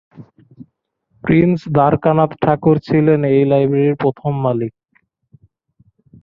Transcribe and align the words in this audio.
Prince 1.23 1.59
Dwarkanath 1.75 2.31
Tagore 2.43 2.75
ছিলেন 2.87 3.19
এই 3.33 3.43
লাইব্রেরির 3.51 3.95
প্রথম 3.95 4.33
মালিক। 4.45 4.73